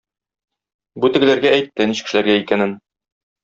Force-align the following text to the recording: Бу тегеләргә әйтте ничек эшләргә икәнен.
Бу 1.03 1.11
тегеләргә 1.19 1.53
әйтте 1.59 1.89
ничек 1.93 2.13
эшләргә 2.13 2.41
икәнен. 2.43 2.79